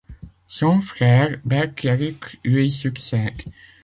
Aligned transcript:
Son 0.47 0.81
frère 0.81 1.37
Berk-Yaruq 1.45 2.39
lui 2.43 2.71
succède. 2.71 3.39